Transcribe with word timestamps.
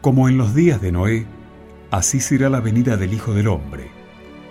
Como 0.00 0.28
en 0.28 0.38
los 0.38 0.54
días 0.54 0.80
de 0.80 0.92
Noé, 0.92 1.26
así 1.90 2.20
será 2.20 2.48
la 2.48 2.60
venida 2.60 2.96
del 2.96 3.12
Hijo 3.14 3.34
del 3.34 3.48
Hombre, 3.48 3.90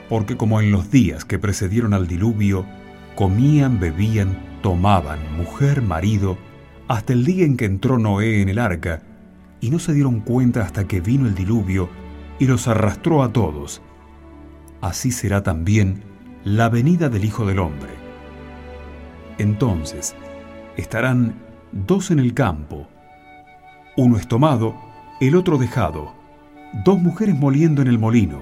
porque 0.09 0.35
como 0.35 0.59
en 0.59 0.71
los 0.71 0.91
días 0.91 1.23
que 1.23 1.39
precedieron 1.39 1.93
al 1.93 2.05
diluvio, 2.05 2.65
comían, 3.15 3.79
bebían, 3.79 4.59
tomaban, 4.61 5.19
mujer, 5.37 5.81
marido, 5.81 6.37
hasta 6.89 7.13
el 7.13 7.23
día 7.23 7.45
en 7.45 7.55
que 7.55 7.63
entró 7.63 7.97
Noé 7.97 8.41
en 8.41 8.49
el 8.49 8.59
arca, 8.59 9.03
y 9.61 9.69
no 9.69 9.79
se 9.79 9.93
dieron 9.93 10.19
cuenta 10.19 10.63
hasta 10.63 10.85
que 10.85 10.99
vino 10.99 11.27
el 11.27 11.33
diluvio 11.33 11.89
y 12.39 12.45
los 12.45 12.67
arrastró 12.67 13.23
a 13.23 13.31
todos. 13.31 13.81
Así 14.81 15.11
será 15.11 15.43
también 15.43 16.03
la 16.43 16.67
venida 16.67 17.07
del 17.07 17.23
Hijo 17.23 17.45
del 17.45 17.59
Hombre. 17.59 17.91
Entonces 19.37 20.13
estarán 20.75 21.35
dos 21.71 22.11
en 22.11 22.19
el 22.19 22.33
campo, 22.33 22.89
uno 23.95 24.17
es 24.17 24.27
tomado, 24.27 24.86
el 25.19 25.35
otro 25.35 25.57
dejado, 25.57 26.13
dos 26.85 26.99
mujeres 26.99 27.35
moliendo 27.35 27.81
en 27.81 27.87
el 27.87 27.97
molino, 27.97 28.41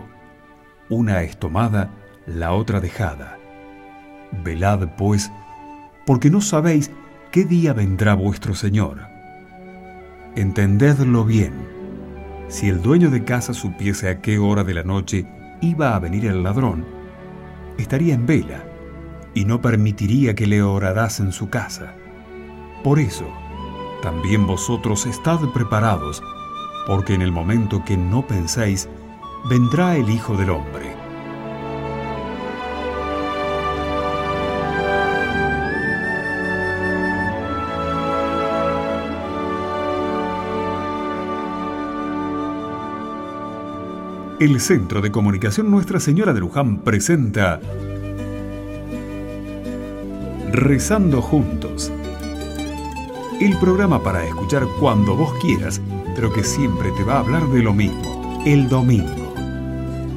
una 0.90 1.22
es 1.22 1.38
tomada, 1.38 1.90
la 2.28 2.52
otra 2.52 2.82
dejada. 2.82 3.38
Velad, 4.44 4.90
pues, 4.98 5.32
porque 6.06 6.30
no 6.30 6.42
sabéis 6.42 6.92
qué 7.32 7.46
día 7.46 7.74
vendrá 7.74 8.14
vuestro 8.14 8.54
Señor. 8.56 9.00
Entendedlo 10.36 11.24
bien. 11.24 11.54
Si 12.50 12.68
el 12.68 12.82
dueño 12.82 13.10
de 13.10 13.24
casa 13.24 13.54
supiese 13.54 14.10
a 14.10 14.22
qué 14.22 14.38
hora 14.38 14.64
de 14.64 14.74
la 14.74 14.84
noche 14.84 15.26
iba 15.62 15.96
a 15.96 16.00
venir 16.00 16.26
el 16.26 16.44
ladrón, 16.44 16.86
estaría 17.78 18.14
en 18.14 18.26
vela 18.26 18.64
y 19.34 19.46
no 19.46 19.62
permitiría 19.62 20.36
que 20.36 20.46
le 20.46 20.62
orarás 20.62 21.20
en 21.22 21.32
su 21.32 21.50
casa. 21.50 21.96
Por 22.84 23.00
eso, 23.00 23.26
también 24.02 24.46
vosotros 24.46 25.06
estad 25.06 25.40
preparados, 25.54 26.22
porque 26.88 27.14
en 27.14 27.22
el 27.22 27.32
momento 27.32 27.84
que 27.86 27.98
no 27.98 28.26
pensáis, 28.26 28.88
vendrá 29.50 29.96
el 29.96 30.10
Hijo 30.10 30.36
del 30.38 30.50
Hombre. 30.50 30.94
El 44.40 44.60
Centro 44.60 45.02
de 45.02 45.12
Comunicación 45.12 45.72
Nuestra 45.72 46.00
Señora 46.00 46.34
de 46.34 46.42
Luján 46.42 46.80
presenta 46.80 47.60
Rezando 50.52 51.22
Juntos 51.22 51.92
el 53.40 53.58
programa 53.58 54.02
para 54.02 54.26
escuchar 54.26 54.64
cuando 54.80 55.16
vos 55.16 55.34
quieras, 55.42 55.82
pero 56.16 56.32
que 56.32 56.44
siempre 56.44 56.92
te 56.92 57.04
va 57.04 57.16
a 57.16 57.20
hablar 57.20 57.48
de 57.50 57.62
lo 57.62 57.74
mismo, 57.74 58.42
el 58.46 58.70
domingo. 58.70 59.34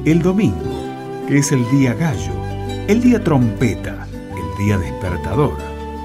El 0.05 0.21
domingo, 0.21 1.25
que 1.27 1.39
es 1.39 1.51
el 1.51 1.69
día 1.69 1.93
gallo, 1.93 2.33
el 2.87 3.01
día 3.01 3.23
trompeta, 3.23 4.07
el 4.11 4.65
día 4.65 4.77
despertador, 4.77 5.57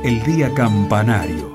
el 0.02 0.22
día 0.24 0.52
campanario 0.52 1.53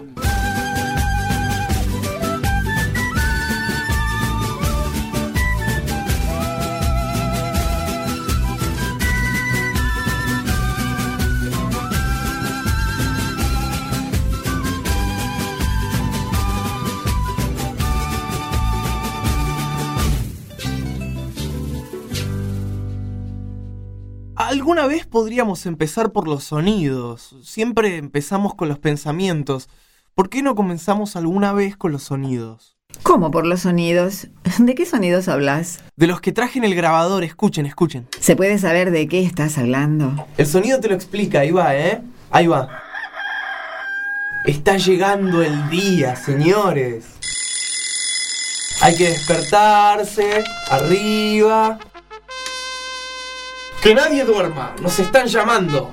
Alguna 24.69 24.85
vez 24.85 25.07
podríamos 25.07 25.66
empezar 25.66 26.12
por 26.12 26.28
los 26.28 26.44
sonidos. 26.44 27.35
Siempre 27.41 27.97
empezamos 27.97 28.53
con 28.53 28.69
los 28.69 28.78
pensamientos. 28.78 29.68
¿Por 30.13 30.30
qué 30.30 30.44
no 30.44 30.53
comenzamos 30.53 31.16
alguna 31.16 31.53
vez 31.53 31.75
con 31.75 31.91
los 31.91 32.03
sonidos? 32.03 32.78
¿Cómo 33.02 33.31
por 33.31 33.47
los 33.47 33.62
sonidos? 33.62 34.28
¿De 34.59 34.75
qué 34.75 34.85
sonidos 34.85 35.28
hablas? 35.28 35.79
De 35.96 36.06
los 36.06 36.22
que 36.22 36.34
traje 36.34 36.59
en 36.59 36.66
el 36.66 36.75
grabador. 36.75 37.24
Escuchen, 37.24 37.66
escuchen. 37.66 38.08
¿Se 38.19 38.35
puede 38.35 38.59
saber 38.59 38.91
de 38.91 39.08
qué 39.08 39.24
estás 39.24 39.58
hablando? 39.58 40.28
El 40.38 40.46
sonido 40.46 40.79
te 40.79 40.90
lo 40.90 40.94
explica. 40.94 41.40
Ahí 41.40 41.50
va, 41.50 41.75
¿eh? 41.75 42.03
Ahí 42.29 42.46
va. 42.46 42.69
Está 44.46 44.78
llegando 44.78 45.41
el 45.41 45.68
día, 45.72 46.16
señores. 46.16 47.08
Hay 48.81 48.96
que 48.96 49.09
despertarse. 49.09 50.44
Arriba. 50.69 51.79
Que 53.81 53.95
nadie 53.95 54.25
duerma, 54.25 54.75
nos 54.81 55.00
están 55.00 55.28
llamando. 55.28 55.90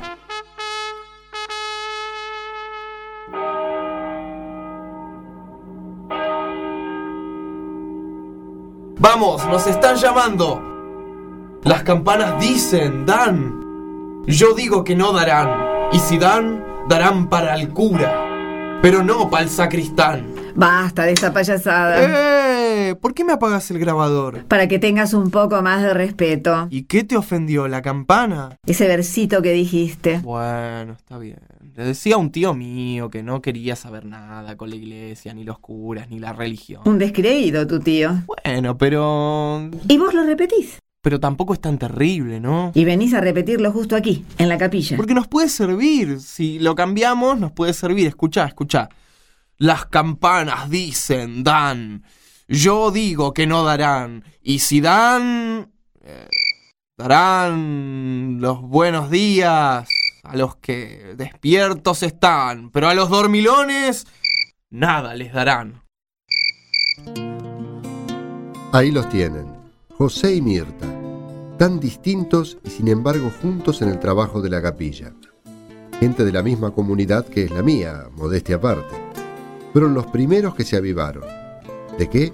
Vamos, 8.98 9.47
nos 9.47 9.69
están 9.69 9.94
llamando. 9.94 10.60
Las 11.62 11.84
campanas 11.84 12.41
dicen, 12.41 13.06
dan. 13.06 14.24
Yo 14.26 14.53
digo 14.54 14.82
que 14.82 14.97
no 14.97 15.12
darán. 15.12 15.91
Y 15.92 16.00
si 16.00 16.18
dan, 16.18 16.64
darán 16.88 17.28
para 17.28 17.54
el 17.54 17.68
cura. 17.68 18.80
Pero 18.82 19.04
no 19.04 19.30
para 19.30 19.44
el 19.44 19.48
sacristán. 19.48 20.35
Basta 20.56 21.04
de 21.04 21.12
esa 21.12 21.34
payasada. 21.34 21.98
¡Eh! 22.88 22.94
¿Por 22.94 23.12
qué 23.12 23.24
me 23.24 23.34
apagas 23.34 23.70
el 23.70 23.78
grabador? 23.78 24.46
Para 24.46 24.66
que 24.68 24.78
tengas 24.78 25.12
un 25.12 25.30
poco 25.30 25.60
más 25.60 25.82
de 25.82 25.92
respeto. 25.92 26.66
¿Y 26.70 26.84
qué 26.84 27.04
te 27.04 27.14
ofendió? 27.16 27.68
¿La 27.68 27.82
campana? 27.82 28.56
Ese 28.66 28.88
versito 28.88 29.42
que 29.42 29.52
dijiste. 29.52 30.20
Bueno, 30.20 30.94
está 30.94 31.18
bien. 31.18 31.40
Le 31.74 31.84
decía 31.84 32.14
a 32.14 32.18
un 32.18 32.32
tío 32.32 32.54
mío 32.54 33.10
que 33.10 33.22
no 33.22 33.42
quería 33.42 33.76
saber 33.76 34.06
nada 34.06 34.56
con 34.56 34.70
la 34.70 34.76
iglesia, 34.76 35.34
ni 35.34 35.44
los 35.44 35.58
curas, 35.58 36.08
ni 36.08 36.18
la 36.18 36.32
religión. 36.32 36.80
Un 36.86 36.98
descreído, 36.98 37.66
tu 37.66 37.80
tío. 37.80 38.22
Bueno, 38.26 38.78
pero... 38.78 39.68
¿Y 39.86 39.98
vos 39.98 40.14
lo 40.14 40.24
repetís? 40.24 40.78
Pero 41.02 41.20
tampoco 41.20 41.52
es 41.52 41.60
tan 41.60 41.76
terrible, 41.78 42.40
¿no? 42.40 42.72
Y 42.74 42.86
venís 42.86 43.12
a 43.12 43.20
repetirlo 43.20 43.70
justo 43.72 43.94
aquí, 43.94 44.24
en 44.38 44.48
la 44.48 44.56
capilla. 44.56 44.96
Porque 44.96 45.12
nos 45.12 45.28
puede 45.28 45.50
servir. 45.50 46.18
Si 46.20 46.58
lo 46.58 46.74
cambiamos, 46.74 47.38
nos 47.38 47.52
puede 47.52 47.74
servir. 47.74 48.06
Escuchá, 48.06 48.46
escuchá. 48.46 48.88
Las 49.58 49.86
campanas 49.86 50.68
dicen, 50.68 51.42
dan. 51.42 52.04
Yo 52.46 52.90
digo 52.90 53.32
que 53.32 53.46
no 53.46 53.64
darán. 53.64 54.24
Y 54.42 54.58
si 54.58 54.80
dan... 54.80 55.72
Eh, 56.02 56.28
darán 56.98 58.38
los 58.40 58.60
buenos 58.60 59.10
días 59.10 59.88
a 60.22 60.36
los 60.36 60.56
que 60.56 61.14
despiertos 61.16 62.02
están. 62.02 62.70
Pero 62.70 62.88
a 62.88 62.94
los 62.94 63.08
dormilones... 63.08 64.06
Nada 64.68 65.14
les 65.14 65.32
darán. 65.32 65.82
Ahí 68.72 68.90
los 68.90 69.08
tienen, 69.08 69.46
José 69.96 70.34
y 70.34 70.42
Mirta, 70.42 70.86
tan 71.56 71.80
distintos 71.80 72.58
y 72.64 72.70
sin 72.70 72.88
embargo 72.88 73.30
juntos 73.40 73.80
en 73.80 73.88
el 73.88 74.00
trabajo 74.00 74.42
de 74.42 74.50
la 74.50 74.60
capilla. 74.60 75.14
Gente 76.00 76.24
de 76.24 76.32
la 76.32 76.42
misma 76.42 76.72
comunidad 76.72 77.26
que 77.26 77.44
es 77.44 77.50
la 77.52 77.62
mía, 77.62 78.08
modestia 78.16 78.56
aparte 78.56 79.05
fueron 79.76 79.92
los 79.92 80.06
primeros 80.06 80.54
que 80.54 80.64
se 80.64 80.75
avivaron. 80.75 81.25
¿De 81.98 82.09
qué? 82.09 82.32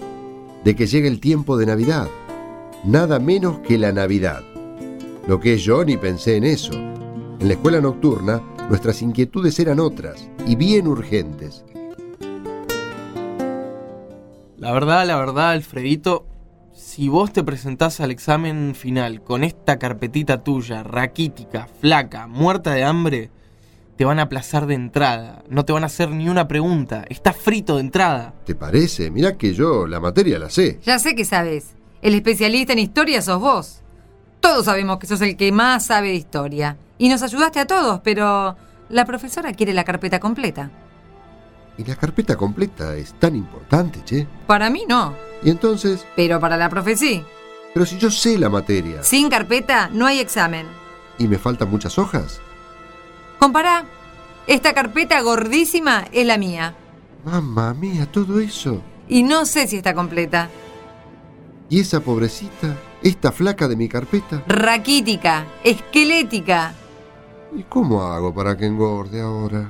De 0.63 0.77
que 0.77 0.87
llegue 0.87 1.09
el 1.09 1.19
tiempo 1.19 1.57
de 1.57 1.67
Navidad. 1.67 2.07
Nada 2.85 3.19
menos 3.19 3.59
que 3.67 3.79
la 3.79 3.91
Navidad. 3.91 4.45
Lo 5.27 5.41
que 5.41 5.55
es 5.55 5.65
yo 5.65 5.85
ni 5.85 5.97
pensé 5.97 6.37
en 6.37 6.45
eso. 6.45 6.73
En 6.73 7.49
la 7.49 7.55
escuela 7.55 7.81
nocturna 7.81 8.41
nuestras 8.69 9.03
inquietudes 9.03 9.59
eran 9.59 9.81
otras 9.81 10.29
y 10.47 10.55
bien 10.55 10.87
urgentes. 10.87 11.65
La 14.57 14.71
verdad, 14.71 15.05
la 15.05 15.17
verdad, 15.17 15.51
Alfredito, 15.51 16.29
si 16.73 17.09
vos 17.09 17.33
te 17.33 17.43
presentás 17.43 17.99
al 17.99 18.13
examen 18.13 18.77
final 18.77 19.21
con 19.21 19.43
esta 19.43 19.81
carpetita 19.81 20.45
tuya, 20.45 20.85
raquítica, 20.85 21.67
flaca, 21.81 22.29
muerta 22.29 22.73
de 22.73 22.85
hambre, 22.85 23.31
te 23.97 24.05
van 24.05 24.19
a 24.19 24.23
aplazar 24.23 24.67
de 24.67 24.75
entrada, 24.75 25.43
no 25.49 25.65
te 25.65 25.73
van 25.73 25.83
a 25.83 25.87
hacer 25.87 26.11
ni 26.11 26.29
una 26.29 26.49
pregunta, 26.49 27.05
estás 27.09 27.37
frito 27.37 27.77
de 27.77 27.83
entrada. 27.83 28.35
¿Te 28.45 28.55
parece? 28.55 29.11
Mirá 29.11 29.37
que 29.37 29.55
yo 29.55 29.87
la 29.87 30.01
materia 30.01 30.39
la 30.39 30.51
sé. 30.51 30.81
Ya 30.83 30.99
sé 30.99 31.15
que 31.15 31.25
sabes. 31.25 31.75
El 32.01 32.15
especialista 32.15 32.73
en 32.73 32.81
historia 32.81 33.23
sos 33.23 33.41
vos. 33.41 33.81
Todos 34.41 34.65
sabemos 34.65 34.99
que 34.99 35.07
sos 35.07 35.21
el 35.21 35.37
que 35.37 35.53
más 35.53 35.87
sabe 35.87 36.09
de 36.09 36.15
historia. 36.15 36.77
Y 36.99 37.09
nos 37.09 37.23
ayudaste 37.23 37.61
a 37.61 37.67
todos, 37.67 38.01
pero 38.03 38.57
la 38.89 39.05
profesora 39.05 39.53
quiere 39.53 39.73
la 39.73 39.85
carpeta 39.85 40.19
completa. 40.19 40.71
¿Y 41.79 41.85
la 41.85 41.97
carpeta 41.97 42.37
completa 42.37 42.97
es 42.97 43.15
tan 43.15 43.37
importante, 43.37 44.01
che? 44.05 44.27
Para 44.47 44.69
mí 44.69 44.85
no. 44.89 45.15
¿Y 45.43 45.51
entonces? 45.51 46.05
Pero 46.17 46.41
para 46.41 46.57
la 46.57 46.69
profe 46.69 46.97
sí. 46.97 47.23
Pero 47.73 47.87
si 47.87 47.99
yo 47.99 48.11
sé 48.11 48.39
la 48.39 48.49
materia. 48.49 49.03
Sin 49.03 49.31
carpeta 49.31 49.89
no 49.93 50.07
hay 50.07 50.21
examen. 50.21 50.67
¿Y 51.19 51.29
me 51.29 51.39
faltan 51.39 51.71
muchas 51.71 51.99
hojas? 51.99 52.41
Compará. 53.43 53.85
Esta 54.47 54.73
carpeta 54.73 55.21
gordísima 55.21 56.07
es 56.13 56.25
la 56.25 56.39
mía. 56.39 56.77
Mamma 57.25 57.75
mía, 57.75 58.07
todo 58.07 58.39
eso. 58.39 58.81
Y 59.09 59.25
no 59.25 59.47
sé 59.47 59.67
si 59.67 59.79
está 59.79 59.95
completa. 59.95 60.49
¿Y 61.69 61.81
esa 61.81 61.99
pobrecita? 61.99 62.77
¿Esta 63.03 63.33
flaca 63.33 63.67
de 63.67 63.75
mi 63.75 63.89
carpeta? 63.89 64.45
Raquítica, 64.47 65.45
esquelética. 65.65 66.73
¿Y 67.53 67.65
cómo 67.65 68.05
hago 68.05 68.33
para 68.33 68.57
que 68.57 68.67
engorde 68.67 69.21
ahora? 69.21 69.69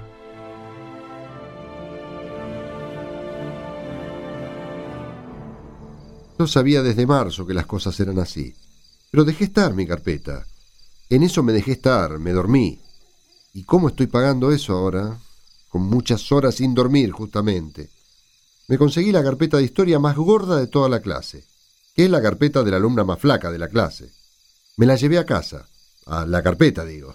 Yo 6.38 6.46
sabía 6.46 6.82
desde 6.82 7.06
marzo 7.06 7.46
que 7.46 7.54
las 7.54 7.64
cosas 7.64 7.98
eran 8.00 8.18
así, 8.18 8.54
pero 9.10 9.24
dejé 9.24 9.44
estar 9.44 9.72
mi 9.72 9.86
carpeta. 9.86 10.44
En 11.08 11.22
eso 11.22 11.42
me 11.42 11.54
dejé 11.54 11.72
estar, 11.72 12.18
me 12.18 12.32
dormí. 12.32 12.81
¿Y 13.54 13.64
cómo 13.64 13.88
estoy 13.88 14.06
pagando 14.06 14.50
eso 14.50 14.72
ahora? 14.72 15.18
Con 15.68 15.82
muchas 15.82 16.32
horas 16.32 16.54
sin 16.54 16.74
dormir, 16.74 17.10
justamente. 17.12 17.90
Me 18.68 18.78
conseguí 18.78 19.12
la 19.12 19.22
carpeta 19.22 19.58
de 19.58 19.64
historia 19.64 19.98
más 19.98 20.16
gorda 20.16 20.56
de 20.56 20.66
toda 20.66 20.88
la 20.88 21.00
clase, 21.00 21.44
que 21.94 22.04
es 22.04 22.10
la 22.10 22.22
carpeta 22.22 22.62
de 22.62 22.70
la 22.70 22.78
alumna 22.78 23.04
más 23.04 23.18
flaca 23.18 23.50
de 23.50 23.58
la 23.58 23.68
clase. 23.68 24.10
Me 24.78 24.86
la 24.86 24.96
llevé 24.96 25.18
a 25.18 25.26
casa, 25.26 25.68
a 26.06 26.24
la 26.24 26.42
carpeta, 26.42 26.84
digo. 26.84 27.14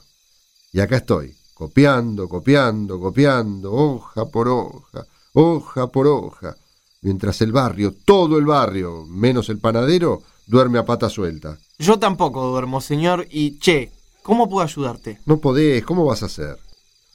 Y 0.72 0.80
acá 0.80 0.98
estoy, 0.98 1.36
copiando, 1.56 2.30
copiando, 2.30 3.00
copiando, 3.00 3.74
hoja 3.74 4.26
por 4.26 4.48
hoja, 4.48 5.08
hoja 5.34 5.88
por 5.88 6.06
hoja, 6.06 6.56
mientras 7.02 7.42
el 7.42 7.52
barrio, 7.52 7.96
todo 8.06 8.38
el 8.38 8.46
barrio, 8.46 9.06
menos 9.08 9.50
el 9.50 9.58
panadero, 9.58 10.22
duerme 10.46 10.78
a 10.78 10.86
pata 10.86 11.10
suelta. 11.10 11.58
Yo 11.80 11.98
tampoco 11.98 12.46
duermo, 12.46 12.80
señor, 12.80 13.26
y 13.32 13.58
che, 13.58 13.92
¿cómo 14.28 14.50
puedo 14.50 14.62
ayudarte? 14.66 15.20
No 15.26 15.38
podés, 15.38 15.86
¿cómo 15.86 16.04
vas 16.04 16.22
a 16.22 16.26
hacer? 16.26 16.58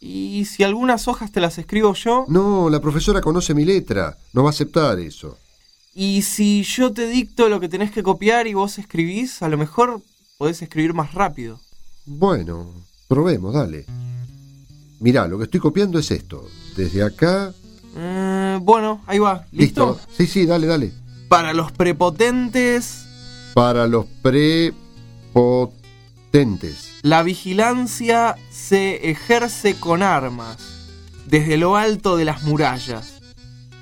¿Y 0.00 0.46
si 0.46 0.64
algunas 0.64 1.06
hojas 1.08 1.30
te 1.30 1.42
las 1.42 1.58
escribo 1.58 1.92
yo? 1.92 2.24
No, 2.26 2.70
la 2.70 2.80
profesora 2.80 3.20
conoce 3.20 3.52
mi 3.52 3.66
letra, 3.66 4.16
no 4.32 4.42
va 4.42 4.48
a 4.48 4.50
aceptar 4.50 4.98
eso. 4.98 5.36
¿Y 5.94 6.22
si 6.22 6.62
yo 6.62 6.90
te 6.94 7.06
dicto 7.06 7.50
lo 7.50 7.60
que 7.60 7.68
tenés 7.68 7.90
que 7.90 8.02
copiar 8.02 8.46
y 8.46 8.54
vos 8.54 8.78
escribís, 8.78 9.42
a 9.42 9.50
lo 9.50 9.58
mejor 9.58 10.00
podés 10.38 10.62
escribir 10.62 10.94
más 10.94 11.12
rápido? 11.12 11.60
Bueno, 12.06 12.72
probemos, 13.08 13.52
dale. 13.52 13.84
Mirá, 14.98 15.28
lo 15.28 15.36
que 15.36 15.44
estoy 15.44 15.60
copiando 15.60 15.98
es 15.98 16.10
esto. 16.10 16.48
Desde 16.76 17.02
acá... 17.02 17.52
Eh, 17.94 18.58
bueno, 18.62 19.02
ahí 19.06 19.18
va. 19.18 19.44
¿Listo? 19.52 20.00
Sí, 20.16 20.26
sí, 20.26 20.46
dale, 20.46 20.66
dale. 20.66 20.92
Para 21.28 21.52
los 21.52 21.72
prepotentes, 21.72 23.04
Para 23.52 23.86
los 23.86 24.06
prepotentes. 24.22 25.81
La 27.02 27.22
vigilancia 27.22 28.36
se 28.50 29.10
ejerce 29.10 29.74
con 29.78 30.02
armas, 30.02 30.56
desde 31.26 31.58
lo 31.58 31.76
alto 31.76 32.16
de 32.16 32.24
las 32.24 32.42
murallas. 32.44 33.20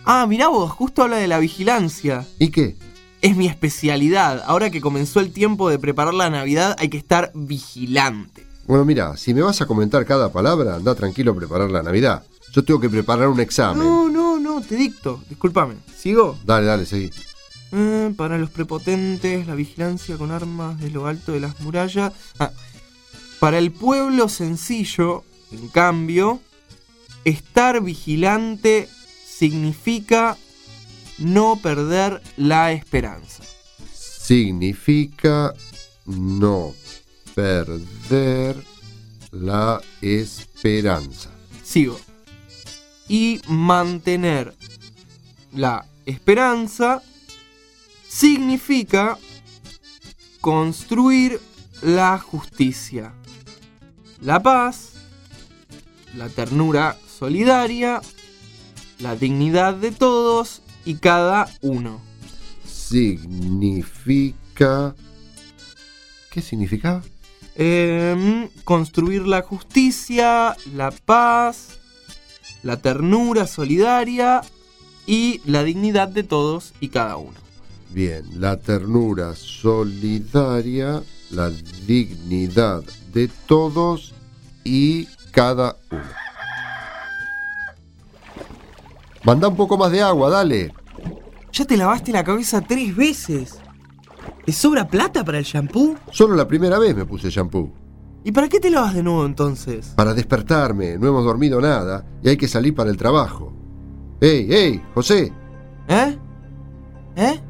Ah, 0.05 0.27
mirá 0.27 0.49
vos, 0.49 0.73
justo 0.73 1.05
habla 1.05 1.19
de 1.19 1.29
la 1.29 1.39
vigilancia. 1.39 2.27
¿Y 2.41 2.51
qué? 2.51 2.77
Es 3.23 3.37
mi 3.37 3.47
especialidad. 3.47 4.43
Ahora 4.47 4.71
que 4.71 4.81
comenzó 4.81 5.21
el 5.21 5.33
tiempo 5.33 5.69
de 5.69 5.79
preparar 5.79 6.13
la 6.13 6.29
Navidad, 6.29 6.75
hay 6.81 6.89
que 6.89 6.99
estar 6.99 7.31
vigilante. 7.35 8.45
Bueno, 8.67 8.85
mira, 8.85 9.17
si 9.17 9.33
me 9.33 9.43
vas 9.43 9.61
a 9.61 9.67
comentar 9.67 10.05
cada 10.05 10.33
palabra, 10.33 10.75
anda 10.75 10.97
tranquilo 10.97 11.31
a 11.33 11.37
preparar 11.37 11.71
la 11.71 11.85
Navidad. 11.85 12.25
Yo 12.53 12.65
tengo 12.65 12.81
que 12.81 12.91
preparar 12.91 13.29
un 13.29 13.39
examen. 13.39 13.87
No, 13.87 14.09
no, 14.09 14.41
no, 14.41 14.61
te 14.61 14.75
dicto. 14.75 15.23
Discúlpame. 15.29 15.75
¿Sigo? 15.97 16.37
Dale, 16.45 16.67
dale, 16.67 16.85
seguí. 16.85 17.13
Eh, 17.73 18.13
para 18.17 18.37
los 18.37 18.51
prepotentes, 18.51 19.47
la 19.47 19.55
vigilancia 19.55 20.17
con 20.17 20.33
armas 20.33 20.81
de 20.81 20.91
lo 20.91 21.07
alto 21.07 21.33
de 21.33 21.41
las 21.41 21.61
murallas. 21.61 22.13
Ah, 22.39 22.51
para 23.39 23.59
el 23.59 23.71
pueblo 23.71 24.29
sencillo, 24.29 25.25
en 25.53 25.69
cambio, 25.69 26.41
estar 27.25 27.81
vigilante 27.81 28.89
significa 29.27 30.37
no 31.19 31.59
perder 31.63 32.21
la 32.37 32.73
esperanza. 32.73 33.45
Significa 33.93 35.55
no 36.07 36.75
perder 37.35 38.57
la 39.31 39.81
esperanza. 40.01 41.31
Sigo. 41.63 42.01
Y 43.09 43.41
mantener 43.49 44.55
la 45.53 45.85
esperanza 46.05 47.03
significa 48.11 49.17
construir 50.41 51.41
la 51.81 52.19
justicia, 52.19 53.15
la 54.21 54.43
paz, 54.43 54.95
la 56.17 56.29
ternura 56.29 56.99
solidaria, 57.07 58.01
la 58.99 59.15
dignidad 59.15 59.75
de 59.75 59.93
todos 59.93 60.63
y 60.85 60.97
cada 60.97 61.49
uno. 61.63 62.01
Significa... 62.67 64.35
¿Qué 66.33 66.43
significaba? 66.43 67.03
Em, 67.55 68.49
construir 68.65 69.27
la 69.27 69.43
justicia, 69.43 70.57
la 70.75 70.91
paz, 70.91 71.79
la 72.63 72.77
ternura 72.79 73.47
solidaria 73.47 74.41
y 75.07 75.41
la 75.45 75.63
dignidad 75.63 76.09
de 76.09 76.25
todos 76.25 76.75
y 76.81 76.89
cada 76.89 77.17
uno. 77.17 77.50
Bien, 77.93 78.25
la 78.39 78.57
ternura 78.57 79.35
solidaria, 79.35 81.03
la 81.31 81.51
dignidad 81.87 82.85
de 83.13 83.29
todos 83.47 84.15
y 84.63 85.07
cada 85.33 85.77
uno. 85.91 86.03
Manda 89.25 89.49
un 89.49 89.57
poco 89.57 89.77
más 89.77 89.91
de 89.91 90.03
agua, 90.03 90.31
dale. 90.31 90.73
Ya 91.53 91.65
te 91.65 91.77
lavaste 91.77 92.13
la 92.13 92.25
cabeza 92.25 92.61
tres 92.61 92.95
veces. 92.95 93.59
¿Te 94.47 94.53
sobra 94.53 94.87
plata 94.89 95.25
para 95.25 95.39
el 95.39 95.45
shampoo? 95.45 95.97
Solo 96.11 96.37
la 96.37 96.47
primera 96.47 96.79
vez 96.79 96.97
me 96.97 97.05
puse 97.05 97.29
shampoo. 97.29 97.73
¿Y 98.23 98.33
para 98.33 98.49
qué 98.49 98.61
te 98.61 98.71
lavas 98.71 98.95
de 98.95 99.03
nuevo 99.03 99.27
entonces? 99.27 99.93
Para 99.97 100.15
despertarme, 100.15 100.97
no 100.97 101.09
hemos 101.09 101.25
dormido 101.25 101.61
nada 101.61 102.07
y 102.23 102.29
hay 102.29 102.37
que 102.37 102.49
salir 102.49 102.75
para 102.75 102.91
el 102.91 102.97
trabajo. 102.97 103.53
¡Ey, 104.21 104.53
ey, 104.53 104.83
José! 104.95 105.33
¿Eh? 105.89 106.19
¿Eh? 107.17 107.41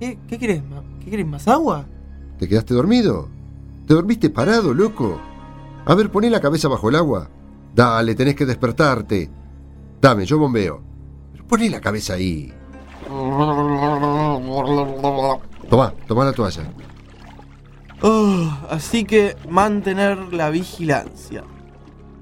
¿Qué, 0.00 0.18
qué 0.26 0.38
querés? 0.38 0.62
¿Qué 1.04 1.10
querés? 1.10 1.26
¿Más 1.26 1.46
agua? 1.46 1.84
¿Te 2.38 2.48
quedaste 2.48 2.72
dormido? 2.72 3.28
¿Te 3.86 3.92
dormiste 3.92 4.30
parado, 4.30 4.72
loco? 4.72 5.20
A 5.84 5.94
ver, 5.94 6.10
poné 6.10 6.30
la 6.30 6.40
cabeza 6.40 6.68
bajo 6.68 6.88
el 6.88 6.96
agua. 6.96 7.28
Dale, 7.74 8.14
tenés 8.14 8.34
que 8.34 8.46
despertarte. 8.46 9.30
Dame, 10.00 10.24
yo 10.24 10.38
bombeo. 10.38 10.80
Pero 11.32 11.46
poné 11.46 11.68
la 11.68 11.82
cabeza 11.82 12.14
ahí. 12.14 12.50
Tomá, 15.68 15.92
tomá 16.08 16.24
la 16.24 16.32
toalla. 16.32 16.62
Oh, 18.00 18.50
así 18.70 19.04
que 19.04 19.36
mantener 19.50 20.32
la 20.32 20.48
vigilancia. 20.48 21.44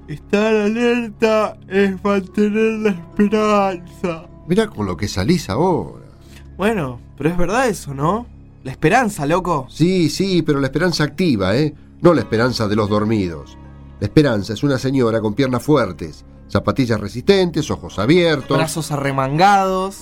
Estar 0.09 0.53
alerta 0.53 1.57
es 1.69 2.03
mantener 2.03 2.79
la 2.79 2.89
esperanza. 2.89 4.25
Mirá 4.47 4.67
con 4.67 4.85
lo 4.85 4.97
que 4.97 5.07
salís 5.07 5.49
ahora. 5.49 6.07
Bueno, 6.57 6.99
pero 7.19 7.29
es 7.31 7.37
verdad 7.37 7.67
eso, 7.67 7.93
¿no? 7.93 8.25
La 8.63 8.71
esperanza, 8.71 9.25
loco. 9.25 9.67
Sí, 9.69 10.09
sí, 10.09 10.41
pero 10.41 10.61
la 10.61 10.67
esperanza 10.67 11.03
activa, 11.03 11.53
¿eh? 11.57 11.75
No 12.01 12.13
la 12.13 12.21
esperanza 12.21 12.69
de 12.69 12.77
los 12.77 12.87
dormidos. 12.87 13.57
La 13.99 14.07
esperanza 14.07 14.53
es 14.53 14.63
una 14.63 14.79
señora 14.79 15.19
con 15.19 15.33
piernas 15.33 15.61
fuertes, 15.61 16.23
zapatillas 16.47 16.97
resistentes, 16.97 17.69
ojos 17.71 17.99
abiertos. 17.99 18.55
Brazos 18.55 18.91
arremangados. 18.91 19.97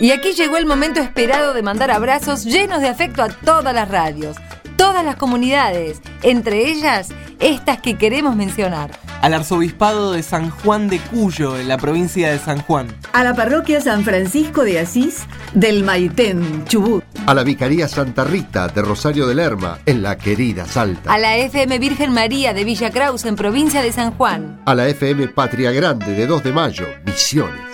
Y 0.00 0.10
aquí 0.10 0.32
llegó 0.32 0.56
el 0.56 0.66
momento 0.66 0.98
esperado 0.98 1.54
de 1.54 1.62
mandar 1.62 1.92
abrazos 1.92 2.44
llenos 2.44 2.80
de 2.80 2.88
afecto 2.88 3.22
a 3.22 3.28
todas 3.28 3.72
las 3.72 3.88
radios, 3.88 4.36
todas 4.76 5.04
las 5.04 5.14
comunidades, 5.14 6.02
entre 6.22 6.68
ellas 6.68 7.08
estas 7.40 7.80
que 7.80 7.96
queremos 7.96 8.36
mencionar. 8.36 8.90
Al 9.22 9.34
arzobispado 9.34 10.12
de 10.12 10.22
San 10.22 10.50
Juan 10.50 10.88
de 10.88 10.98
Cuyo, 10.98 11.58
en 11.58 11.68
la 11.68 11.76
provincia 11.76 12.30
de 12.30 12.38
San 12.38 12.60
Juan. 12.62 12.88
A 13.12 13.24
la 13.24 13.34
parroquia 13.34 13.80
San 13.80 14.04
Francisco 14.04 14.62
de 14.62 14.78
Asís 14.80 15.26
del 15.54 15.82
Maitén, 15.82 16.64
Chubut. 16.66 17.04
A 17.26 17.34
la 17.34 17.42
Vicaría 17.42 17.88
Santa 17.88 18.24
Rita 18.24 18.68
de 18.68 18.82
Rosario 18.82 19.26
de 19.26 19.34
Lerma, 19.34 19.78
en 19.86 20.02
la 20.02 20.16
querida 20.16 20.66
Salta. 20.66 21.12
A 21.12 21.18
la 21.18 21.36
FM 21.36 21.78
Virgen 21.78 22.12
María 22.12 22.54
de 22.54 22.64
Villa 22.64 22.90
Kraus 22.90 23.24
en 23.24 23.36
provincia 23.36 23.82
de 23.82 23.92
San 23.92 24.12
Juan. 24.12 24.60
A 24.64 24.74
la 24.74 24.88
FM 24.88 25.28
Patria 25.28 25.72
Grande 25.72 26.14
de 26.14 26.26
2 26.26 26.42
de 26.44 26.52
Mayo, 26.52 26.86
Misiones. 27.04 27.67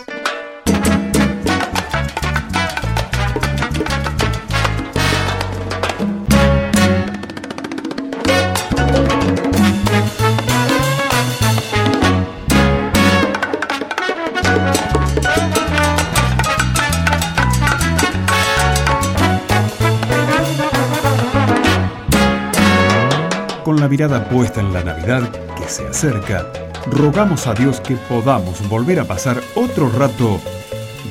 Con 23.65 23.81
la 23.81 23.89
mirada 23.89 24.29
puesta 24.29 24.61
en 24.61 24.75
la 24.75 24.85
Navidad 24.85 25.23
que 25.57 25.67
se 25.71 25.87
acerca, 25.87 26.53
rogamos 26.91 27.47
a 27.47 27.55
Dios 27.55 27.81
que 27.81 27.97
podamos 27.97 28.69
volver 28.69 29.01
a 29.01 29.07
pasar 29.07 29.41
otro 29.55 29.89
rato 29.89 30.39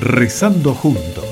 Rezando 0.00 0.72
juntos, 0.72 1.23